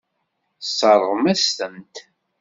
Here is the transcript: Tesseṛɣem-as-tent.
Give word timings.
Tesseṛɣem-as-tent. 0.59 1.95